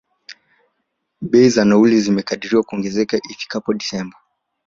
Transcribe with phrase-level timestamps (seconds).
[1.21, 4.19] Bei za nauli, zimekadiriwa kuongezeka ifikapo December.